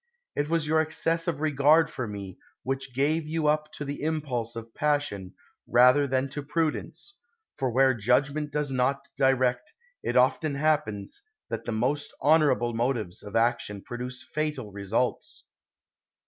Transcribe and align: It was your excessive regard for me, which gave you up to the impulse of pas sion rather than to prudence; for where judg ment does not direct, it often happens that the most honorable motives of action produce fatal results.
It 0.35 0.49
was 0.49 0.65
your 0.65 0.81
excessive 0.81 1.41
regard 1.41 1.87
for 1.87 2.07
me, 2.07 2.39
which 2.63 2.95
gave 2.95 3.27
you 3.27 3.45
up 3.45 3.71
to 3.73 3.85
the 3.85 4.01
impulse 4.01 4.55
of 4.55 4.73
pas 4.73 5.03
sion 5.03 5.35
rather 5.67 6.07
than 6.07 6.27
to 6.29 6.41
prudence; 6.41 7.17
for 7.55 7.69
where 7.69 7.93
judg 7.93 8.31
ment 8.33 8.51
does 8.51 8.71
not 8.71 9.09
direct, 9.15 9.73
it 10.01 10.15
often 10.15 10.55
happens 10.55 11.21
that 11.51 11.65
the 11.65 11.71
most 11.71 12.15
honorable 12.19 12.73
motives 12.73 13.21
of 13.21 13.35
action 13.35 13.83
produce 13.83 14.23
fatal 14.23 14.71
results. 14.71 15.43